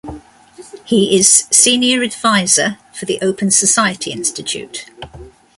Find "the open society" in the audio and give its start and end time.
3.05-4.11